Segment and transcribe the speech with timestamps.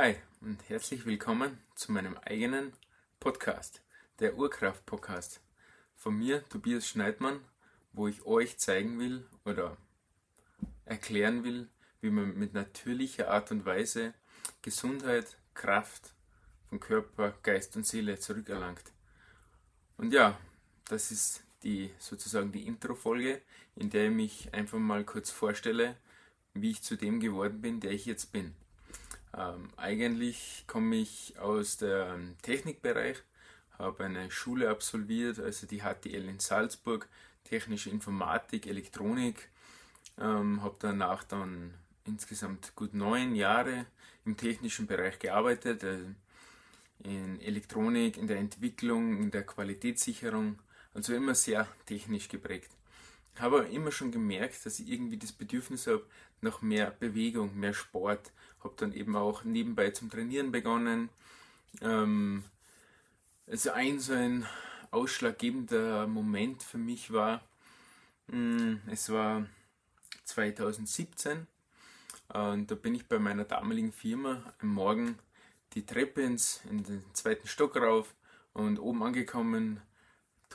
[0.00, 2.72] Hi und herzlich willkommen zu meinem eigenen
[3.18, 3.82] Podcast,
[4.20, 5.40] der Urkraft Podcast.
[5.96, 7.40] Von mir, Tobias Schneidmann,
[7.92, 9.76] wo ich euch zeigen will oder
[10.84, 11.68] erklären will,
[12.00, 14.14] wie man mit natürlicher Art und Weise
[14.62, 16.14] Gesundheit, Kraft
[16.68, 18.92] von Körper, Geist und Seele zurückerlangt.
[19.96, 20.38] Und ja,
[20.84, 23.42] das ist die sozusagen die Intro-Folge,
[23.74, 25.96] in der ich mich einfach mal kurz vorstelle,
[26.54, 28.54] wie ich zu dem geworden bin, der ich jetzt bin.
[29.36, 33.16] Ähm, eigentlich komme ich aus dem Technikbereich,
[33.78, 37.08] habe eine Schule absolviert, also die HTL in Salzburg,
[37.44, 39.48] technische Informatik, Elektronik,
[40.18, 43.86] ähm, habe danach dann insgesamt gut neun Jahre
[44.24, 46.06] im technischen Bereich gearbeitet, also
[47.04, 50.58] in Elektronik, in der Entwicklung, in der Qualitätssicherung,
[50.94, 52.77] also immer sehr technisch geprägt.
[53.38, 56.06] Habe immer schon gemerkt, dass ich irgendwie das Bedürfnis habe
[56.40, 58.32] nach mehr Bewegung, mehr Sport.
[58.62, 61.08] Habe dann eben auch nebenbei zum Trainieren begonnen.
[61.80, 62.44] Ähm,
[63.46, 64.46] also ein so ein
[64.90, 67.42] ausschlaggebender Moment für mich war,
[68.28, 69.46] mh, hm, es war
[70.24, 71.46] 2017
[72.28, 75.18] und da bin ich bei meiner damaligen Firma am Morgen
[75.74, 78.14] die Treppe ins, in den zweiten Stock rauf
[78.52, 79.80] und oben angekommen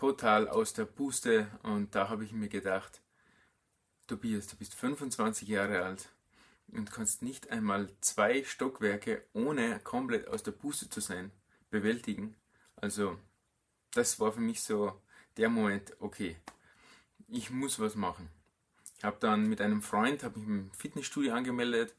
[0.03, 3.01] total aus der Puste und da habe ich mir gedacht,
[4.05, 6.09] Tobias, du bist 25 Jahre alt
[6.67, 11.31] und kannst nicht einmal zwei Stockwerke ohne komplett aus der Puste zu sein
[11.69, 12.35] bewältigen.
[12.75, 13.17] Also
[13.93, 14.91] das war für mich so
[15.37, 16.35] der Moment, okay,
[17.29, 18.27] ich muss was machen.
[18.97, 21.95] Ich habe dann mit einem Freund, habe mich im Fitnessstudio angemeldet,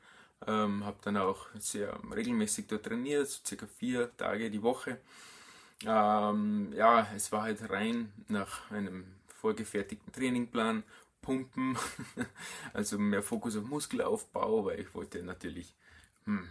[0.47, 5.00] ähm, habe dann auch sehr regelmäßig dort trainiert, so circa vier Tage die Woche
[5.83, 9.05] ähm, ja, es war halt rein nach einem
[9.41, 10.83] vorgefertigten Trainingplan,
[11.20, 11.77] Pumpen,
[12.72, 15.75] also mehr Fokus auf Muskelaufbau, weil ich wollte natürlich
[16.25, 16.48] hm,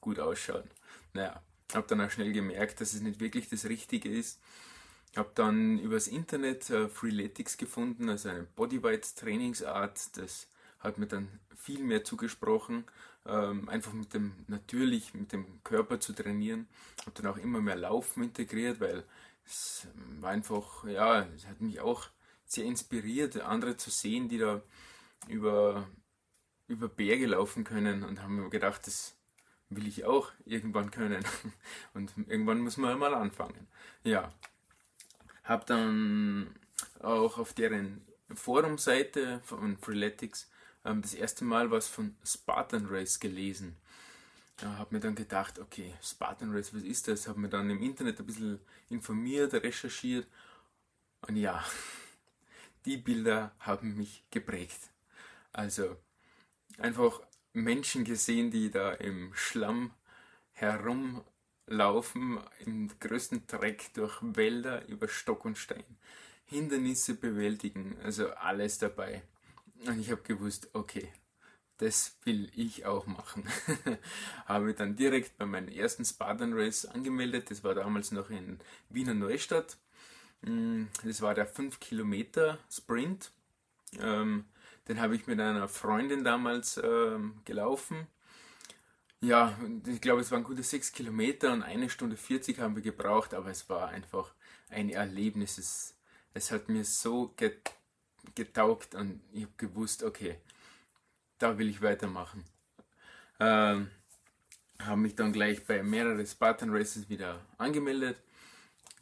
[0.00, 0.68] gut ausschauen.
[1.14, 1.42] Naja,
[1.74, 4.40] habe dann auch schnell gemerkt, dass es nicht wirklich das Richtige ist.
[5.16, 10.16] Habe dann übers Internet äh, Freeletics gefunden, also eine Bodyweight Trainingsart.
[10.16, 10.48] Das
[10.82, 12.84] hat mir dann viel mehr zugesprochen
[13.26, 16.66] ähm, einfach mit dem natürlich mit dem Körper zu trainieren.
[17.00, 19.04] Habe dann auch immer mehr Laufen integriert, weil
[19.44, 19.86] es
[20.20, 22.08] war einfach, ja, es hat mich auch
[22.44, 24.62] sehr inspiriert, andere zu sehen, die da
[25.28, 25.88] über,
[26.68, 29.16] über Berge laufen können und haben mir gedacht, das
[29.70, 31.24] will ich auch irgendwann können.
[31.94, 33.68] Und irgendwann muss man mal anfangen.
[34.04, 34.30] Ja,
[35.44, 36.54] habe dann
[37.00, 40.50] auch auf deren Forumseite von Freeletics
[40.84, 43.76] ähm, das erste Mal was von Spartan Race gelesen.
[44.60, 47.26] Ja, habe mir dann gedacht, okay, Spartan Race, was ist das?
[47.28, 48.60] Habe mir dann im Internet ein bisschen
[48.90, 50.26] informiert, recherchiert
[51.22, 51.64] und ja,
[52.84, 54.90] die Bilder haben mich geprägt.
[55.52, 55.96] Also
[56.78, 57.20] einfach
[57.52, 59.92] Menschen gesehen, die da im Schlamm
[60.52, 65.84] herumlaufen, im größten Dreck durch Wälder über Stock und Stein,
[66.46, 69.22] Hindernisse bewältigen, also alles dabei.
[69.86, 71.12] Und ich habe gewusst, okay,
[71.78, 73.44] das will ich auch machen.
[74.46, 77.50] habe dann direkt bei meinem ersten Spartan Race angemeldet.
[77.50, 79.76] Das war damals noch in Wiener Neustadt.
[80.42, 83.32] Mm, das war der 5 Kilometer Sprint.
[83.98, 84.44] Ähm,
[84.88, 88.06] den habe ich mit einer Freundin damals ähm, gelaufen.
[89.20, 89.56] Ja,
[89.86, 93.50] ich glaube, es waren gute 6 Kilometer und eine Stunde 40 haben wir gebraucht, aber
[93.50, 94.34] es war einfach
[94.68, 95.58] ein Erlebnis.
[95.58, 95.96] Es,
[96.34, 97.72] es hat mir so get
[98.34, 100.38] getaugt und ich habe gewusst, okay,
[101.38, 102.44] da will ich weitermachen.
[103.40, 103.90] Ähm,
[104.80, 108.16] habe mich dann gleich bei mehreren Spartan Races wieder angemeldet.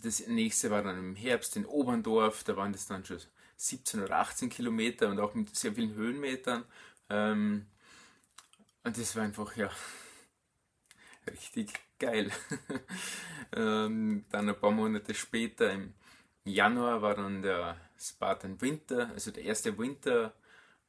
[0.02, 3.20] Das nächste war dann im Herbst in Oberndorf, da waren das dann schon
[3.56, 6.64] 17 oder 18 Kilometer und auch mit sehr vielen Höhenmetern.
[7.10, 7.66] Ähm,
[8.82, 9.70] und das war einfach, ja,
[11.26, 12.32] richtig geil.
[13.52, 15.92] ähm, dann ein paar Monate später, im
[16.44, 20.32] Januar, war dann der Spartan Winter, also der erste Winter,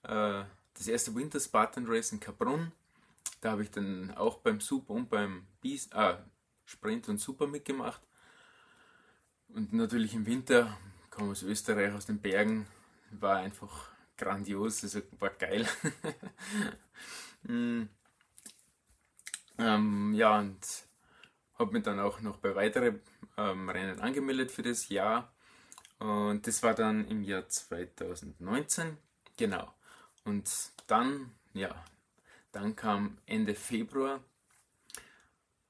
[0.03, 2.71] äh, das erste Winter Spartan Race in Kaprun.
[3.41, 6.15] Da habe ich dann auch beim Super und beim Beast, äh,
[6.65, 8.01] Sprint und Super mitgemacht.
[9.49, 10.77] Und natürlich im Winter,
[11.09, 12.67] komme aus Österreich, aus den Bergen,
[13.11, 15.67] war einfach grandios, also war geil.
[17.43, 17.83] mm.
[19.57, 20.59] ähm, ja, und
[21.59, 23.01] habe mich dann auch noch bei weiteren
[23.37, 25.33] ähm, Rennen angemeldet für das Jahr.
[26.01, 28.97] Und das war dann im Jahr 2019.
[29.37, 29.71] Genau.
[30.23, 30.49] Und
[30.87, 31.75] dann, ja,
[32.51, 34.19] dann kam Ende Februar.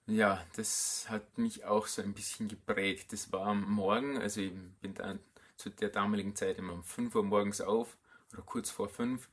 [0.08, 3.12] Ja, das hat mich auch so ein bisschen geprägt.
[3.12, 5.20] Das war am Morgen, also ich bin dann
[5.58, 7.98] zu der damaligen Zeit immer um 5 Uhr morgens auf
[8.32, 9.28] oder kurz vor 5,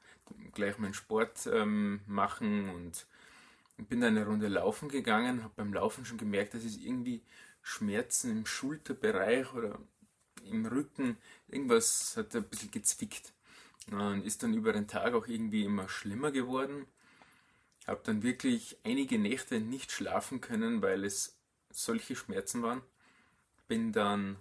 [0.53, 3.06] gleich meinen Sport ähm, machen und
[3.89, 7.23] bin dann eine Runde laufen gegangen, habe beim Laufen schon gemerkt, dass es irgendwie
[7.62, 9.79] Schmerzen im Schulterbereich oder
[10.49, 11.17] im Rücken,
[11.49, 13.33] irgendwas hat ein bisschen gezwickt.
[13.91, 16.87] Und ist dann über den Tag auch irgendwie immer schlimmer geworden.
[17.87, 21.39] Habe dann wirklich einige Nächte nicht schlafen können, weil es
[21.71, 22.83] solche Schmerzen waren.
[23.67, 24.37] Bin dann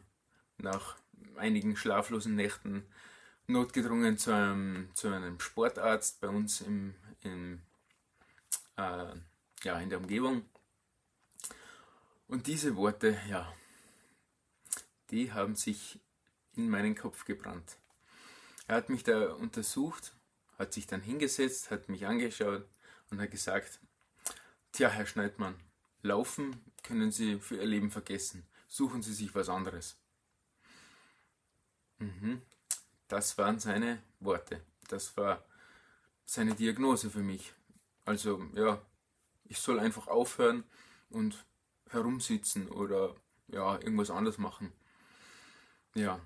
[0.57, 0.97] nach
[1.37, 2.83] einigen schlaflosen Nächten
[3.47, 6.93] notgedrungen zu einem, zu einem Sportarzt bei uns im,
[7.23, 7.61] im,
[8.75, 9.13] äh,
[9.63, 10.43] ja, in der Umgebung.
[12.27, 13.53] Und diese Worte, ja,
[15.11, 15.99] die haben sich
[16.55, 17.77] in meinen Kopf gebrannt.
[18.67, 20.13] Er hat mich da untersucht,
[20.57, 22.67] hat sich dann hingesetzt, hat mich angeschaut
[23.09, 23.79] und hat gesagt,
[24.71, 25.55] Tja, Herr Schneidmann,
[26.01, 28.45] laufen können Sie für Ihr Leben vergessen.
[28.67, 29.97] Suchen Sie sich was anderes.
[31.99, 32.41] Mhm.
[33.07, 34.61] Das waren seine Worte.
[34.89, 35.43] Das war
[36.25, 37.53] seine Diagnose für mich.
[38.05, 38.81] Also ja,
[39.45, 40.63] ich soll einfach aufhören
[41.09, 41.45] und
[41.89, 43.15] herumsitzen oder
[43.47, 44.71] ja, irgendwas anderes machen.
[45.97, 46.21] Ja,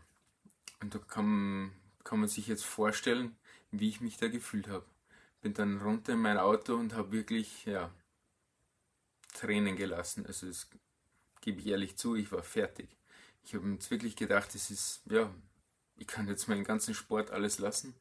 [0.82, 1.72] und da kann,
[2.04, 3.38] kann man sich jetzt vorstellen,
[3.72, 4.86] wie ich mich da gefühlt habe.
[5.42, 7.90] Bin dann runter in mein Auto und habe wirklich, ja,
[9.34, 10.26] Tränen gelassen.
[10.26, 10.70] Also das
[11.40, 12.90] gebe ich ehrlich zu, ich war fertig.
[13.46, 15.34] Ich habe jetzt wirklich gedacht, es ist, ja,
[15.96, 17.96] ich kann jetzt meinen ganzen Sport alles lassen.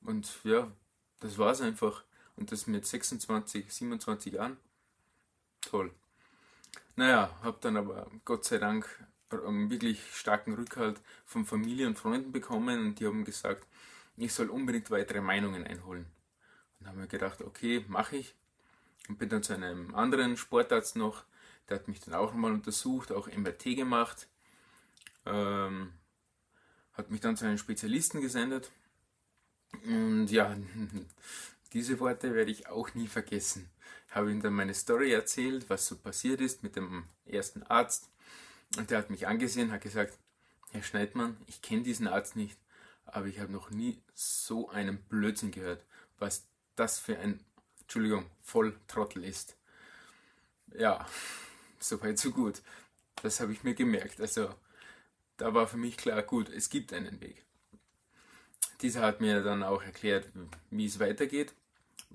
[0.00, 0.72] Und ja,
[1.20, 2.04] das war es einfach.
[2.36, 4.56] Und das mit 26, 27 Jahren.
[5.60, 5.92] Toll.
[6.96, 12.86] Naja, habe dann aber Gott sei Dank wirklich starken Rückhalt von Familie und Freunden bekommen
[12.86, 13.66] und die haben gesagt,
[14.16, 16.06] ich soll unbedingt weitere Meinungen einholen.
[16.78, 18.34] Und haben mir gedacht, okay, mache ich.
[19.08, 21.24] Und bin dann zu einem anderen Sportarzt noch,
[21.68, 24.28] der hat mich dann auch nochmal untersucht, auch MRT gemacht.
[25.24, 25.92] Ähm,
[26.92, 28.70] hat mich dann zu einem Spezialisten gesendet.
[29.84, 30.56] Und ja,
[31.72, 33.70] diese Worte werde ich auch nie vergessen.
[34.10, 38.11] Habe ihm dann meine Story erzählt, was so passiert ist mit dem ersten Arzt.
[38.76, 40.18] Und der hat mich angesehen, hat gesagt,
[40.70, 42.58] Herr Schneidmann, ich kenne diesen Arzt nicht,
[43.04, 45.84] aber ich habe noch nie so einen Blödsinn gehört,
[46.18, 46.46] was
[46.76, 47.40] das für ein,
[47.82, 49.56] Entschuldigung, Volltrottel ist.
[50.78, 51.06] Ja,
[51.78, 52.62] soweit so gut.
[53.22, 54.20] Das habe ich mir gemerkt.
[54.20, 54.54] Also
[55.36, 57.44] da war für mich klar, gut, es gibt einen Weg.
[58.80, 60.26] Dieser hat mir dann auch erklärt,
[60.70, 61.54] wie es weitergeht.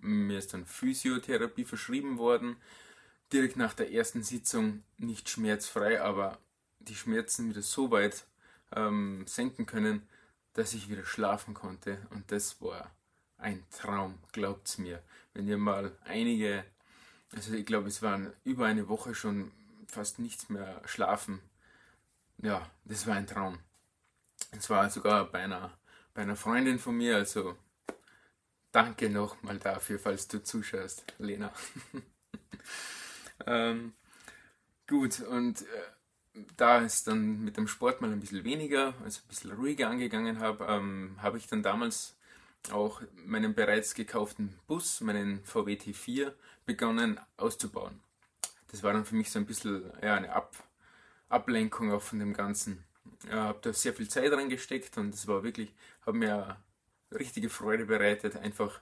[0.01, 2.57] Mir ist dann Physiotherapie verschrieben worden.
[3.31, 6.39] Direkt nach der ersten Sitzung nicht schmerzfrei, aber
[6.87, 8.25] die Schmerzen wieder so weit
[8.75, 10.07] ähm, senken können,
[10.53, 11.99] dass ich wieder schlafen konnte.
[12.09, 12.91] Und das war
[13.37, 15.01] ein Traum, glaubt's mir.
[15.33, 16.63] Wenn ihr mal einige,
[17.35, 19.51] also ich glaube, es waren über eine Woche schon
[19.87, 21.41] fast nichts mehr schlafen
[22.39, 23.59] ja, das war ein Traum.
[24.51, 25.77] Es war sogar bei einer,
[26.13, 27.57] bei einer Freundin von mir, also
[28.71, 31.51] danke nochmal dafür, falls du zuschaust, Lena.
[33.47, 33.93] ähm,
[34.87, 35.65] gut, und äh,
[36.57, 40.39] da es dann mit dem Sport mal ein bisschen weniger, also ein bisschen ruhiger angegangen
[40.39, 42.15] habe, ähm, habe ich dann damals
[42.71, 46.33] auch meinen bereits gekauften Bus, meinen VW T4,
[46.65, 47.99] begonnen auszubauen.
[48.71, 50.51] Das war dann für mich so ein bisschen ja, eine Ab
[51.29, 52.85] Ablenkung auch von dem Ganzen.
[53.25, 55.73] Ich habe da sehr viel Zeit reingesteckt und es war wirklich,
[56.05, 56.57] hat mir
[57.11, 58.79] richtige Freude bereitet, einfach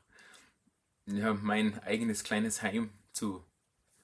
[1.08, 3.44] ja, mein eigenes kleines Heim zu,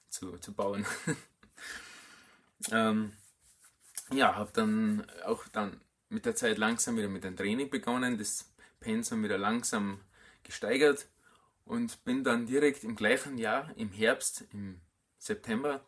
[0.08, 0.86] zu, zu bauen.
[2.72, 3.12] ähm,
[4.12, 8.52] ja, habe dann auch dann mit der Zeit langsam wieder mit dem Training begonnen, das
[8.80, 10.00] Pensum wieder langsam
[10.42, 11.06] gesteigert
[11.64, 14.80] und bin dann direkt im gleichen Jahr, im Herbst, im
[15.18, 15.84] September,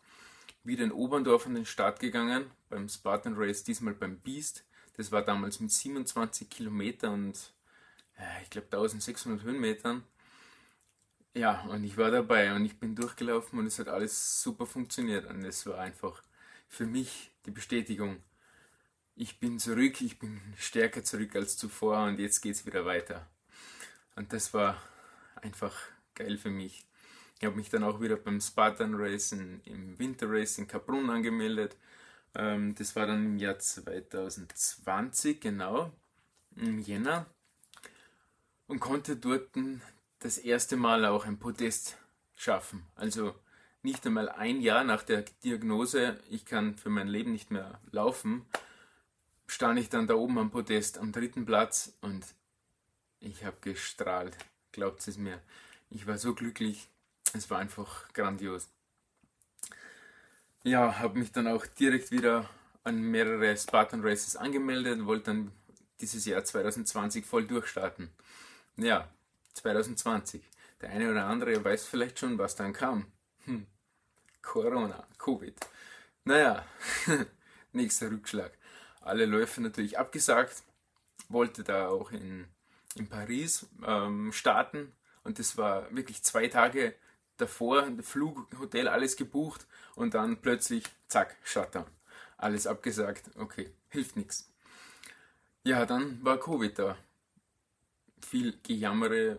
[0.62, 4.64] wieder in Oberndorf an den Start gegangen, beim Spartan Race, diesmal beim Beast.
[4.96, 7.52] Das war damals mit 27 Kilometer und
[8.16, 10.04] äh, ich glaube 1600 Höhenmetern.
[11.34, 15.28] Ja, und ich war dabei und ich bin durchgelaufen und es hat alles super funktioniert
[15.28, 16.22] und es war einfach
[16.68, 18.22] für mich die Bestätigung,
[19.16, 23.28] ich bin zurück, ich bin stärker zurück als zuvor und jetzt geht es wieder weiter.
[24.16, 24.82] Und das war
[25.36, 25.76] einfach
[26.14, 26.86] geil für mich.
[27.38, 31.76] Ich habe mich dann auch wieder beim Spartan Race im Winter Race in Kaprun angemeldet.
[32.34, 35.92] Ähm, das war dann im Jahr 2020, genau,
[36.56, 37.26] im Jänner.
[38.66, 39.50] Und konnte dort
[40.20, 41.98] das erste Mal auch ein Podest
[42.34, 42.86] schaffen.
[42.94, 43.34] Also
[43.84, 48.46] nicht einmal ein Jahr nach der Diagnose, ich kann für mein Leben nicht mehr laufen,
[49.46, 52.24] stand ich dann da oben am Podest am dritten Platz und
[53.20, 54.36] ich habe gestrahlt.
[54.72, 55.40] Glaubt es mir.
[55.90, 56.88] Ich war so glücklich,
[57.32, 58.68] es war einfach grandios.
[60.64, 62.48] Ja, habe mich dann auch direkt wieder
[62.82, 65.52] an mehrere Spartan Races angemeldet und wollte dann
[66.00, 68.10] dieses Jahr 2020 voll durchstarten.
[68.76, 69.08] Ja,
[69.54, 70.42] 2020.
[70.80, 73.06] Der eine oder andere weiß vielleicht schon, was dann kam.
[73.44, 73.66] Hm.
[74.44, 75.54] Corona, Covid.
[76.24, 76.64] Naja,
[77.72, 78.52] nächster Rückschlag.
[79.00, 80.62] Alle Läufe natürlich abgesagt.
[81.28, 82.46] Wollte da auch in,
[82.94, 84.92] in Paris ähm, starten.
[85.24, 86.94] Und das war wirklich zwei Tage
[87.36, 89.66] davor, Flug, Hotel, alles gebucht.
[89.96, 91.86] Und dann plötzlich, zack, Shutdown.
[92.36, 93.30] Alles abgesagt.
[93.36, 94.50] Okay, hilft nichts.
[95.64, 96.96] Ja, dann war Covid da.
[98.20, 99.38] Viel Gejammere,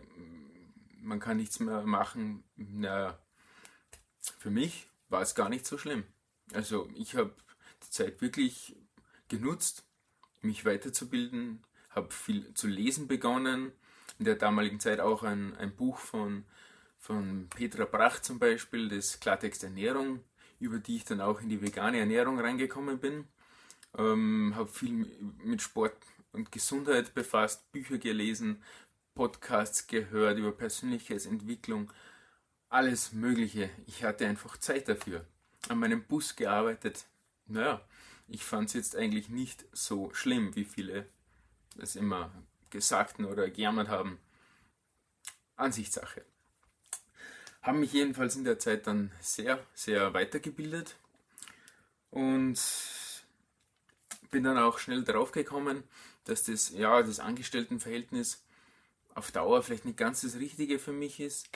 [1.00, 2.44] man kann nichts mehr machen.
[2.56, 3.18] Na,
[4.38, 6.04] für mich war es gar nicht so schlimm.
[6.52, 7.34] Also ich habe
[7.82, 8.76] die Zeit wirklich
[9.28, 9.84] genutzt,
[10.40, 13.72] mich weiterzubilden, habe viel zu lesen begonnen.
[14.18, 16.44] In der damaligen Zeit auch ein, ein Buch von,
[16.98, 20.22] von Petra Brach zum Beispiel, das Klartext Ernährung,
[20.58, 23.26] über die ich dann auch in die vegane Ernährung reingekommen bin.
[23.98, 25.06] Ähm, habe viel
[25.42, 25.96] mit Sport
[26.32, 28.62] und Gesundheit befasst, Bücher gelesen,
[29.14, 31.90] Podcasts gehört über Persönlichkeitsentwicklung,
[32.68, 33.70] alles Mögliche.
[33.86, 35.24] Ich hatte einfach Zeit dafür.
[35.68, 37.06] An meinem Bus gearbeitet.
[37.46, 37.80] Naja,
[38.28, 41.06] ich fand es jetzt eigentlich nicht so schlimm, wie viele
[41.78, 42.32] es immer
[42.70, 44.18] gesagt oder gejammert haben.
[45.56, 46.24] Ansichtssache.
[47.62, 50.96] Haben mich jedenfalls in der Zeit dann sehr, sehr weitergebildet
[52.10, 52.60] und
[54.30, 55.82] bin dann auch schnell drauf gekommen,
[56.24, 58.44] dass das, ja, das Angestelltenverhältnis
[59.14, 61.48] auf Dauer vielleicht nicht ganz das Richtige für mich ist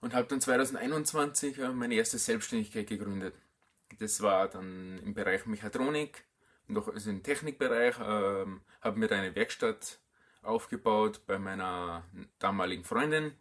[0.00, 3.34] und habe dann 2021 äh, meine erste Selbstständigkeit gegründet.
[3.98, 6.24] Das war dann im Bereich Mechatronik,
[6.66, 9.98] noch also im Technikbereich, ähm, habe mir eine Werkstatt
[10.42, 12.04] aufgebaut bei meiner
[12.38, 13.32] damaligen Freundin,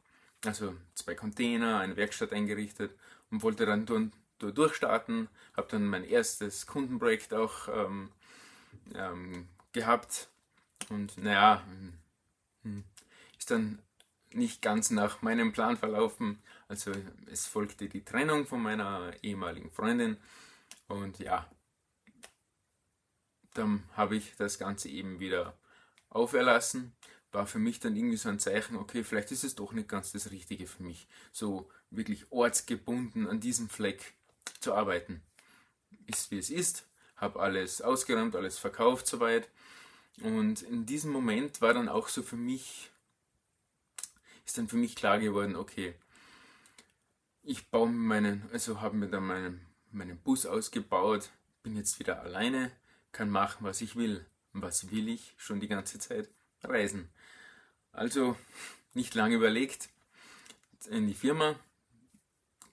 [0.45, 2.91] also zwei Container, eine Werkstatt eingerichtet
[3.29, 4.09] und wollte dann durch,
[4.39, 8.11] durchstarten, habe dann mein erstes Kundenprojekt auch ähm,
[8.95, 10.29] ähm, gehabt.
[10.89, 11.93] Und naja, hm,
[12.63, 12.83] hm,
[13.37, 13.79] ist dann
[14.33, 16.39] nicht ganz nach meinem Plan verlaufen.
[16.67, 16.91] Also
[17.31, 20.17] es folgte die Trennung von meiner ehemaligen Freundin
[20.87, 21.49] und ja,
[23.53, 25.57] dann habe ich das Ganze eben wieder
[26.09, 26.93] auferlassen.
[27.31, 30.11] War für mich dann irgendwie so ein Zeichen, okay, vielleicht ist es doch nicht ganz
[30.11, 34.13] das Richtige für mich, so wirklich ortsgebunden an diesem Fleck
[34.59, 35.21] zu arbeiten.
[36.05, 39.49] Ist wie es ist, habe alles ausgeräumt, alles verkauft soweit.
[40.21, 42.91] Und in diesem Moment war dann auch so für mich
[44.47, 45.93] ist dann für mich klar geworden, okay,
[47.43, 51.29] ich baue meinen, also habe mir dann meinen, meinen Bus ausgebaut,
[51.63, 52.71] bin jetzt wieder alleine,
[53.11, 54.25] kann machen, was ich will.
[54.53, 56.29] Was will ich schon die ganze Zeit?
[56.63, 57.09] Reisen.
[57.91, 58.35] Also
[58.93, 59.89] nicht lange überlegt,
[60.89, 61.55] in die Firma,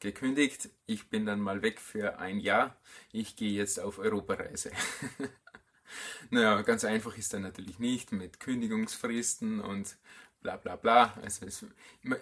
[0.00, 2.76] gekündigt, ich bin dann mal weg für ein Jahr,
[3.10, 4.70] ich gehe jetzt auf Europareise.
[6.30, 9.96] naja, ganz einfach ist dann natürlich nicht mit Kündigungsfristen und
[10.44, 11.14] bla bla bla.
[11.22, 11.66] Also es,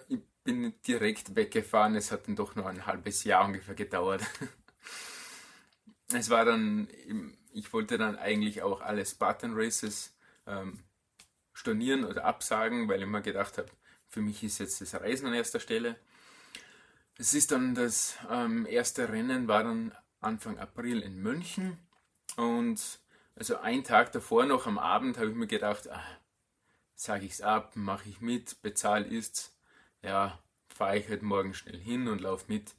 [0.07, 4.23] ich bin direkt weggefahren, es hat dann doch noch ein halbes Jahr ungefähr gedauert.
[6.11, 6.87] Es war dann,
[7.53, 10.15] ich wollte dann eigentlich auch alle Spartan Races
[10.45, 10.83] ähm,
[11.53, 13.69] stornieren oder absagen, weil ich mir gedacht habe,
[14.09, 15.95] für mich ist jetzt das Reisen an erster Stelle.
[17.17, 21.79] Es ist dann das ähm, erste Rennen war dann Anfang April in München
[22.35, 22.99] und
[23.35, 26.03] also einen Tag davor noch am Abend habe ich mir gedacht, ah,
[27.03, 29.53] sage ich es ab, mache ich mit, bezahl ist's,
[30.01, 32.75] ja, fahre ich halt morgen schnell hin und laufe mit.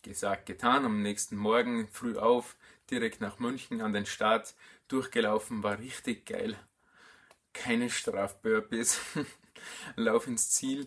[0.00, 2.56] Gesagt, getan, am nächsten Morgen früh auf,
[2.90, 4.54] direkt nach München an den Start,
[4.88, 6.56] durchgelaufen, war richtig geil.
[7.52, 8.98] Keine Strafburpees,
[9.96, 10.86] lauf ins Ziel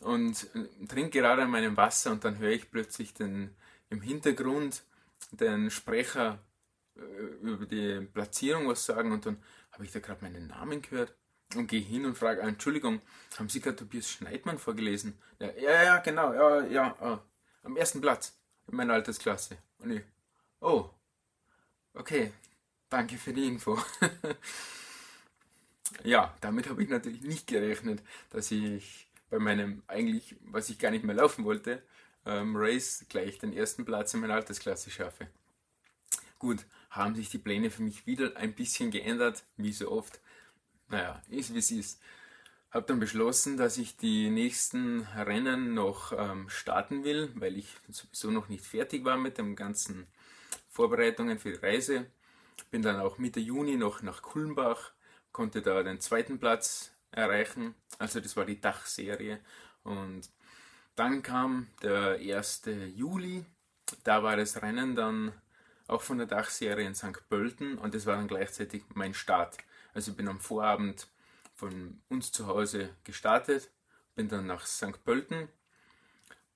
[0.00, 0.46] und
[0.86, 3.56] trinke gerade meinem Wasser und dann höre ich plötzlich den,
[3.88, 4.82] im Hintergrund
[5.30, 6.44] den Sprecher
[6.96, 9.42] äh, über die Platzierung was sagen und dann
[9.72, 11.14] habe ich da gerade meinen Namen gehört
[11.54, 13.00] und gehe hin und frage, Entschuldigung,
[13.38, 15.16] haben Sie gerade Tobias Schneidmann vorgelesen?
[15.38, 17.24] Ja, ja, ja genau, ja, ja, ja,
[17.62, 18.36] am ersten Platz
[18.66, 19.58] in meiner Altersklasse.
[19.78, 20.02] Und ich,
[20.60, 20.90] oh,
[21.94, 22.32] okay,
[22.88, 23.78] danke für die Info.
[26.04, 30.90] ja, damit habe ich natürlich nicht gerechnet, dass ich bei meinem eigentlich, was ich gar
[30.90, 31.82] nicht mehr laufen wollte,
[32.26, 35.28] ähm, Race gleich den ersten Platz in meiner Altersklasse schaffe.
[36.38, 40.20] Gut, haben sich die Pläne für mich wieder ein bisschen geändert, wie so oft
[40.94, 42.00] naja, ist wie es ist.
[42.70, 48.30] Habe dann beschlossen, dass ich die nächsten Rennen noch ähm, starten will, weil ich sowieso
[48.30, 50.06] noch nicht fertig war mit den ganzen
[50.68, 52.06] Vorbereitungen für die Reise.
[52.70, 54.92] Bin dann auch Mitte Juni noch nach Kulmbach,
[55.32, 57.74] konnte da den zweiten Platz erreichen.
[57.98, 59.40] Also das war die Dachserie.
[59.82, 60.30] Und
[60.94, 62.62] dann kam der 1.
[62.94, 63.44] Juli.
[64.04, 65.32] Da war das Rennen dann
[65.88, 67.28] auch von der Dachserie in St.
[67.28, 69.58] Pölten und das war dann gleichzeitig mein Start.
[69.94, 71.08] Also bin am Vorabend
[71.54, 73.70] von uns zu Hause gestartet,
[74.16, 75.04] bin dann nach St.
[75.04, 75.48] Pölten,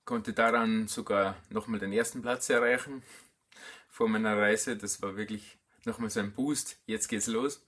[0.04, 3.02] konnte daran sogar nochmal den ersten Platz erreichen
[3.88, 4.76] vor meiner Reise.
[4.76, 6.80] Das war wirklich nochmal so ein Boost.
[6.87, 7.64] Jetzt geht's los.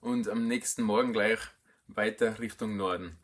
[0.00, 1.40] Und am nächsten Morgen gleich
[1.88, 3.18] weiter Richtung Norden.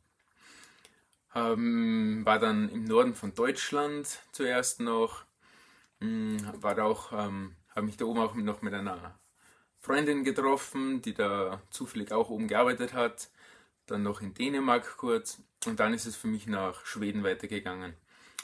[1.35, 5.25] Ähm, war dann im Norden von Deutschland zuerst noch.
[6.01, 9.19] Hm, war auch, ähm, habe mich da oben auch noch mit einer
[9.85, 13.29] Freundin getroffen, die da zufällig auch oben gearbeitet hat.
[13.85, 15.43] Dann noch in Dänemark kurz.
[15.67, 17.93] Und dann ist es für mich nach Schweden weitergegangen.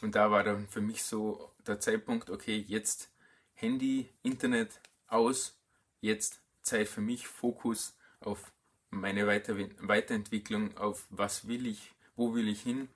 [0.02, 3.10] Und da war dann für mich so der Zeitpunkt, okay, jetzt
[3.54, 5.58] Handy, Internet aus,
[6.02, 8.52] jetzt Zeit für mich, Fokus auf
[8.90, 12.90] meine Weiter Weiterentwicklung, auf was will ich, wo will ich hin.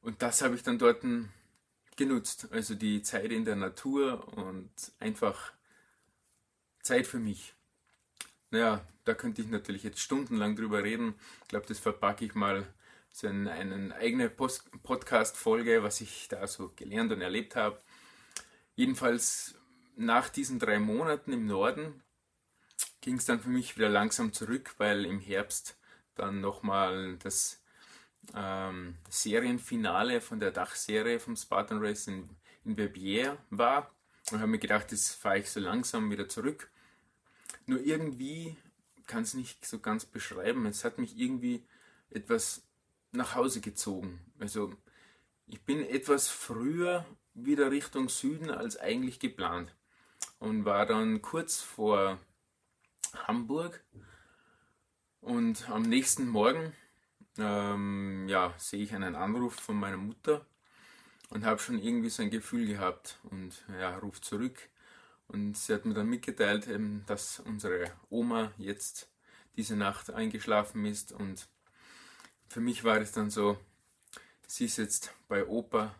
[0.00, 1.04] Und das habe ich dann dort
[1.94, 2.48] genutzt.
[2.50, 5.52] Also die Zeit in der Natur und einfach
[6.84, 7.54] Zeit für mich.
[8.50, 11.14] Naja, da könnte ich natürlich jetzt stundenlang drüber reden.
[11.42, 12.66] Ich glaube, das verpacke ich mal
[13.10, 17.80] so in eine eigene Podcast-Folge, was ich da so gelernt und erlebt habe.
[18.76, 19.56] Jedenfalls
[19.96, 22.02] nach diesen drei Monaten im Norden
[23.00, 25.76] ging es dann für mich wieder langsam zurück, weil im Herbst
[26.14, 27.62] dann nochmal das
[28.34, 32.28] ähm, Serienfinale von der Dachserie vom Spartan Race in,
[32.64, 33.94] in Verbier war.
[34.30, 36.70] Und habe mir gedacht, das fahre ich so langsam wieder zurück.
[37.66, 38.56] Nur irgendwie
[39.06, 40.66] kann es nicht so ganz beschreiben.
[40.66, 41.64] Es hat mich irgendwie
[42.10, 42.66] etwas
[43.12, 44.20] nach Hause gezogen.
[44.38, 44.72] Also
[45.46, 49.74] ich bin etwas früher wieder Richtung Süden als eigentlich geplant
[50.38, 52.18] und war dann kurz vor
[53.26, 53.82] Hamburg
[55.20, 56.72] und am nächsten Morgen
[57.38, 60.46] ähm, ja, sehe ich einen Anruf von meiner Mutter
[61.30, 64.68] und habe schon irgendwie so ein Gefühl gehabt und ja, ruft zurück
[65.28, 69.08] und sie hat mir dann mitgeteilt, eben, dass unsere Oma jetzt
[69.56, 71.48] diese Nacht eingeschlafen ist und
[72.48, 73.58] für mich war es dann so,
[74.46, 75.94] sie ist jetzt bei Opa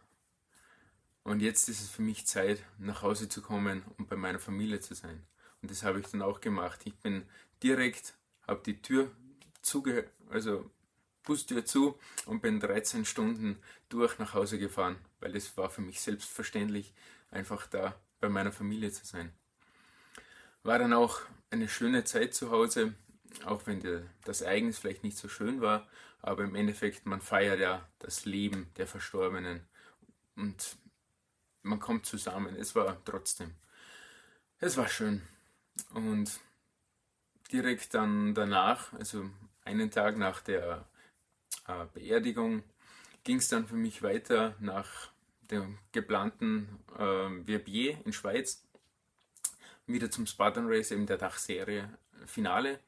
[1.23, 4.81] und jetzt ist es für mich Zeit, nach Hause zu kommen und bei meiner Familie
[4.81, 5.27] zu sein.
[5.63, 6.83] Und das habe ich dann auch gemacht.
[6.85, 7.27] Ich bin
[7.63, 8.15] direkt,
[8.47, 9.11] habe die Tür
[9.63, 10.71] zuge, also
[11.23, 13.59] Bustür zu und bin 13 Stunden
[13.89, 16.93] durch nach Hause gefahren, weil es war für mich selbstverständlich,
[17.31, 19.35] einfach da bei meiner Familie zu sein.
[20.63, 22.95] War dann auch eine schöne Zeit zu Hause,
[23.45, 25.87] auch wenn das Ereignis vielleicht nicht so schön war,
[26.23, 29.61] aber im Endeffekt, man feiert ja das Leben der Verstorbenen
[30.37, 30.79] und
[31.63, 32.57] man kommt zusammen.
[32.57, 33.55] Es war trotzdem,
[34.59, 35.21] es war schön.
[35.93, 36.41] Und
[37.53, 39.29] direkt dann danach, also
[39.65, 40.89] einen Tag nach der
[41.67, 42.63] äh, Beerdigung,
[43.23, 45.14] ging es dann für mich weiter nach
[45.51, 48.65] dem geplanten äh, Verbier in Schweiz,
[49.87, 51.89] wieder zum Spartan Race, eben der Dachserie
[52.27, 52.81] Finale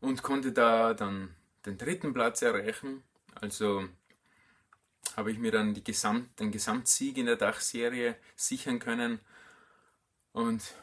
[0.00, 1.34] und konnte da dann
[1.66, 3.02] den dritten Platz erreichen.
[3.40, 3.88] Also
[5.16, 9.20] habe ich mir dann Gesamt, den Gesamtsieg in der Dachserie sichern können.
[10.32, 10.74] Und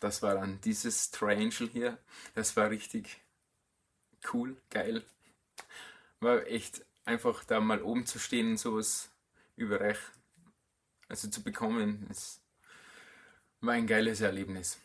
[0.00, 1.98] das war dann dieses Triangle hier.
[2.34, 3.20] Das war richtig
[4.32, 5.04] cool, geil.
[6.20, 9.11] War echt einfach da mal oben zu stehen und sowas
[9.56, 9.98] überreich,
[11.08, 12.06] also zu bekommen.
[12.10, 12.42] Es
[13.60, 14.78] war ein geiles Erlebnis.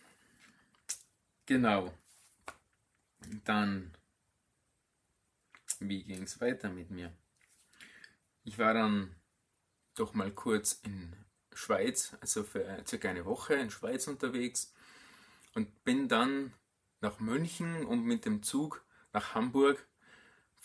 [1.45, 1.93] Genau.
[3.43, 3.93] Dann,
[5.79, 7.11] wie ging es weiter mit mir?
[8.43, 9.15] Ich war dann
[9.95, 11.15] doch mal kurz in
[11.53, 14.73] Schweiz, also für circa eine Woche in Schweiz unterwegs
[15.53, 16.53] und bin dann
[17.01, 19.86] nach München und mit dem Zug nach Hamburg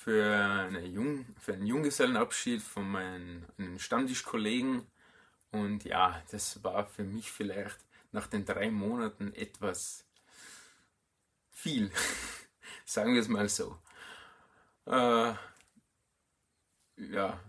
[0.03, 3.47] für, eine Jung, für einen Junggesellenabschied von meinen,
[3.79, 4.85] Stammtischkollegen.
[5.53, 7.79] Und ja, das war für mich vielleicht
[8.11, 10.05] nach den drei Monaten etwas
[11.53, 11.93] viel,
[12.85, 13.79] sagen wir es mal so.
[14.87, 15.35] Äh,
[16.97, 17.41] ja,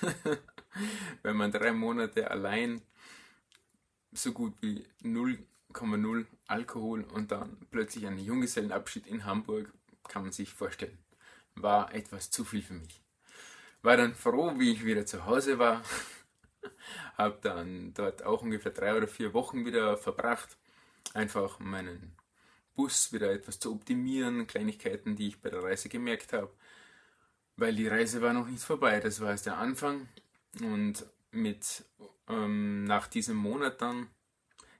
[1.22, 2.82] wenn man drei Monate allein
[4.10, 9.72] so gut wie 0,0 Alkohol und dann plötzlich einen Junggesellenabschied in Hamburg,
[10.08, 10.98] kann man sich vorstellen,
[11.54, 13.02] war etwas zu viel für mich.
[13.82, 15.82] War dann froh, wie ich wieder zu Hause war,
[17.16, 20.56] habe dann dort auch ungefähr drei oder vier Wochen wieder verbracht,
[21.12, 22.16] einfach meinen
[22.74, 26.50] Bus wieder etwas zu optimieren, Kleinigkeiten, die ich bei der Reise gemerkt habe
[27.56, 29.00] weil die Reise war noch nicht vorbei.
[29.00, 30.08] Das war erst der Anfang
[30.60, 31.84] und mit
[32.28, 34.08] ähm, nach diesem Monat dann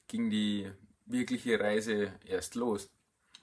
[0.08, 0.70] ging die
[1.06, 2.90] wirkliche Reise erst los.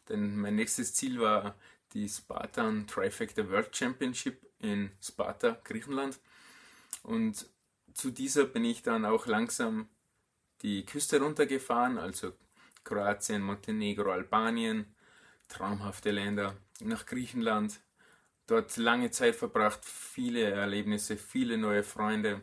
[0.10, 1.56] Denn mein nächstes Ziel war
[1.94, 6.20] die Spartan Trifecta World Championship in Sparta, Griechenland.
[7.04, 7.48] Und
[7.94, 9.90] zu dieser bin ich dann auch langsam
[10.62, 12.34] die Küste runtergefahren, also
[12.84, 14.86] Kroatien, Montenegro, Albanien,
[15.50, 17.80] traumhafte Länder, nach Griechenland,
[18.48, 22.42] dort lange Zeit verbracht, viele Erlebnisse, viele neue Freunde.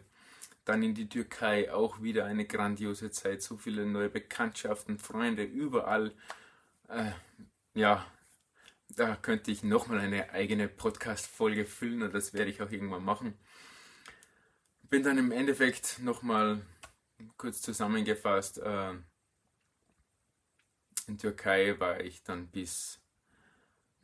[0.65, 6.13] Dann in die Türkei auch wieder eine grandiose Zeit, so viele neue Bekanntschaften, Freunde überall.
[6.89, 7.13] Äh,
[7.75, 8.05] ja,
[8.89, 13.35] da könnte ich nochmal eine eigene Podcast-Folge füllen und das werde ich auch irgendwann machen.
[14.83, 16.63] Bin dann im Endeffekt nochmal
[17.37, 18.59] kurz zusammengefasst.
[18.59, 18.95] Äh,
[21.07, 23.01] in Türkei war ich dann bis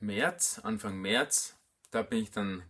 [0.01, 1.57] März, Anfang März.
[1.91, 2.63] Da bin ich dann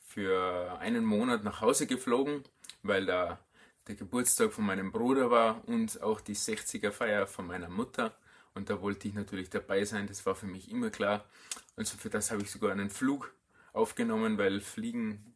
[0.00, 2.44] für einen Monat nach Hause geflogen,
[2.82, 3.38] weil da
[3.86, 8.14] der Geburtstag von meinem Bruder war und auch die 60er Feier von meiner Mutter.
[8.60, 11.24] Und da wollte ich natürlich dabei sein, das war für mich immer klar.
[11.76, 13.32] Also für das habe ich sogar einen Flug
[13.72, 15.34] aufgenommen, weil Fliegen,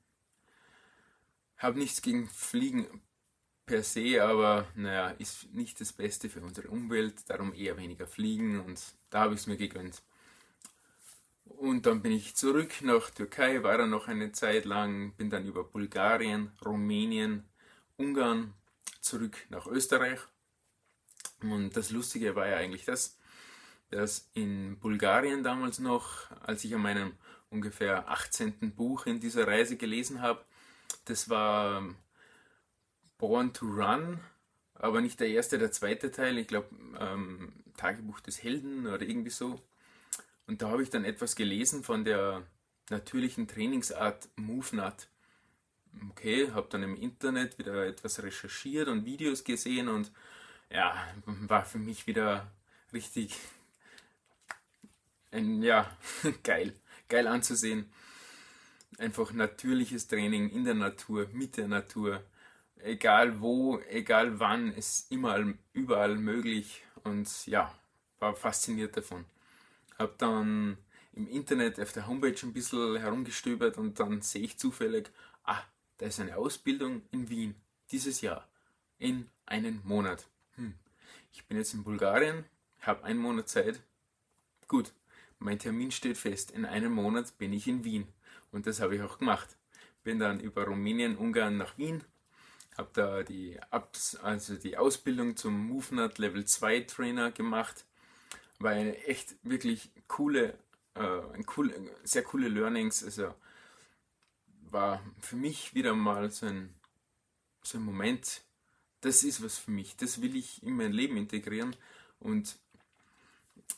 [1.56, 3.00] habe nichts gegen Fliegen
[3.64, 8.60] per se, aber naja, ist nicht das Beste für unsere Umwelt, darum eher weniger fliegen
[8.60, 10.02] und da habe ich es mir gegönnt.
[11.44, 15.46] Und dann bin ich zurück nach Türkei, war dann noch eine Zeit lang, bin dann
[15.46, 17.44] über Bulgarien, Rumänien,
[17.96, 18.52] Ungarn
[19.00, 20.20] zurück nach Österreich.
[21.42, 23.18] Und das Lustige war ja eigentlich das,
[23.90, 27.12] dass in Bulgarien damals noch, als ich an meinem
[27.50, 28.72] ungefähr 18.
[28.74, 30.44] Buch in dieser Reise gelesen habe,
[31.04, 31.94] das war
[33.18, 34.20] Born to Run,
[34.74, 36.68] aber nicht der erste, der zweite Teil, ich glaube
[36.98, 39.60] ähm, Tagebuch des Helden oder irgendwie so.
[40.46, 42.42] Und da habe ich dann etwas gelesen von der
[42.90, 45.08] natürlichen Trainingsart MoveNut.
[46.10, 50.10] Okay, habe dann im Internet wieder etwas recherchiert und Videos gesehen und
[50.74, 52.50] ja, war für mich wieder
[52.92, 53.38] richtig
[55.30, 55.90] ein, ja,
[56.42, 56.74] geil,
[57.08, 57.90] geil anzusehen.
[58.98, 62.22] Einfach natürliches Training in der Natur, mit der Natur,
[62.76, 67.74] egal wo, egal wann, ist immer überall möglich und ja,
[68.18, 69.24] war fasziniert davon.
[69.98, 70.78] Hab dann
[71.12, 75.10] im Internet auf der Homepage ein bisschen herumgestöbert und dann sehe ich zufällig,
[75.44, 75.62] ah,
[75.98, 77.54] da ist eine Ausbildung in Wien
[77.90, 78.48] dieses Jahr
[78.98, 80.26] in einen Monat.
[80.56, 80.74] Hm.
[81.32, 82.44] Ich bin jetzt in Bulgarien,
[82.80, 83.82] habe einen Monat Zeit.
[84.68, 84.92] Gut,
[85.38, 86.50] mein Termin steht fest.
[86.50, 88.06] In einem Monat bin ich in Wien
[88.52, 89.56] und das habe ich auch gemacht.
[90.02, 92.04] Bin dann über Rumänien, Ungarn nach Wien,
[92.76, 97.84] habe da die, Abs also die Ausbildung zum MoveNut Level 2 Trainer gemacht
[98.58, 100.58] war eine echt wirklich coole,
[100.94, 101.20] äh,
[101.56, 103.04] cool, sehr coole Learnings.
[103.04, 103.34] Also
[104.70, 106.74] war für mich wieder mal so ein,
[107.62, 108.43] so ein Moment,
[109.04, 111.76] das ist was für mich, das will ich in mein Leben integrieren
[112.20, 112.58] und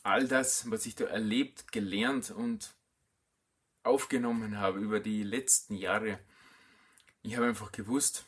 [0.03, 2.73] all das, was ich da erlebt, gelernt und
[3.83, 6.19] aufgenommen habe über die letzten Jahre,
[7.23, 8.25] ich habe einfach gewusst,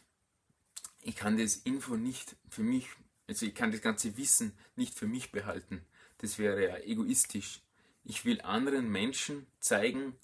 [1.01, 2.87] ich kann das Info nicht für mich,
[3.27, 5.85] also ich kann das ganze Wissen nicht für mich behalten
[6.19, 7.61] das wäre ja egoistisch.
[8.03, 10.15] Ich will anderen Menschen zeigen,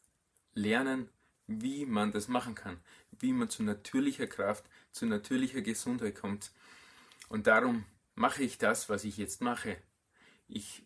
[0.53, 1.09] lernen,
[1.47, 2.79] wie man das machen kann,
[3.19, 6.51] wie man zu natürlicher Kraft, zu natürlicher Gesundheit kommt.
[7.29, 7.85] Und darum
[8.15, 9.77] mache ich das, was ich jetzt mache.
[10.47, 10.83] Ich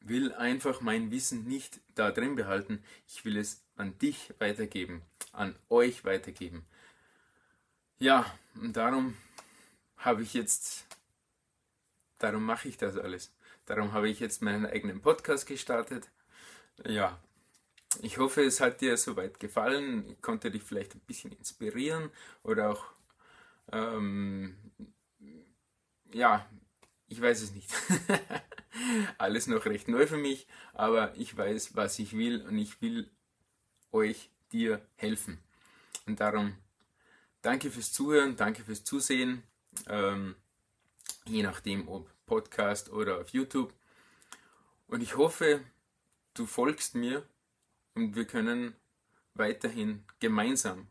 [0.00, 5.56] will einfach mein Wissen nicht da drin behalten, ich will es an dich weitergeben, an
[5.68, 6.66] euch weitergeben.
[7.98, 9.16] Ja, und darum
[9.96, 10.86] habe ich jetzt,
[12.18, 13.32] darum mache ich das alles.
[13.66, 16.08] Darum habe ich jetzt meinen eigenen Podcast gestartet.
[16.86, 17.20] Ja,
[18.00, 20.08] ich hoffe, es hat dir soweit gefallen.
[20.10, 22.10] Ich konnte dich vielleicht ein bisschen inspirieren
[22.42, 22.84] oder auch,
[23.72, 24.56] ähm,
[26.12, 26.48] ja,
[27.08, 27.70] ich weiß es nicht.
[29.18, 33.10] Alles noch recht neu für mich, aber ich weiß, was ich will und ich will
[33.92, 35.38] euch, dir helfen.
[36.06, 36.56] Und darum
[37.42, 39.42] danke fürs Zuhören, danke fürs Zusehen.
[39.86, 40.36] Ähm,
[41.26, 43.72] je nachdem, ob Podcast oder auf YouTube.
[44.86, 45.60] Und ich hoffe,
[46.34, 47.26] du folgst mir
[47.94, 48.74] und wir können
[49.34, 50.86] weiterhin gemeinsam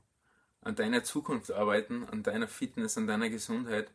[0.61, 3.91] an deiner Zukunft arbeiten, an deiner Fitness, an deiner Gesundheit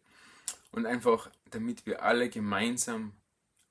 [0.73, 3.13] und einfach, damit wir alle gemeinsam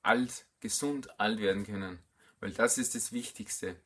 [0.02, 1.98] alt, gesund alt werden können.
[2.40, 3.76] Weil das ist das Wichtigste.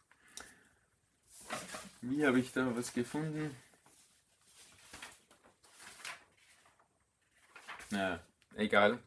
[2.00, 3.54] Wie habe ich da was gefunden?
[7.90, 8.20] Na,
[8.54, 8.98] egal.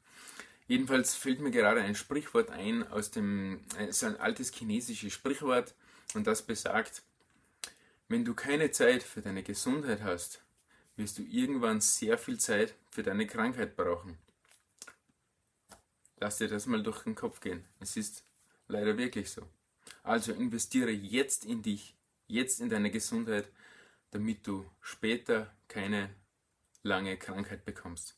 [0.67, 5.73] Jedenfalls fällt mir gerade ein Sprichwort ein aus dem, äh, so ein altes chinesisches Sprichwort
[6.13, 7.01] und das besagt,
[8.07, 10.41] wenn du keine Zeit für deine Gesundheit hast,
[10.99, 14.17] wirst du irgendwann sehr viel Zeit für deine Krankheit brauchen.
[16.17, 17.63] Lass dir das mal durch den Kopf gehen.
[17.79, 18.25] Es ist
[18.67, 19.47] leider wirklich so.
[20.03, 21.95] Also investiere jetzt in dich,
[22.27, 23.49] jetzt in deine Gesundheit,
[24.11, 26.13] damit du später keine
[26.83, 28.17] lange Krankheit bekommst.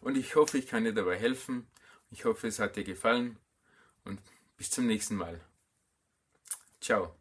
[0.00, 1.68] Und ich hoffe, ich kann dir dabei helfen.
[2.10, 3.38] Ich hoffe, es hat dir gefallen
[4.04, 4.20] und
[4.56, 5.40] bis zum nächsten Mal.
[6.80, 7.19] Ciao.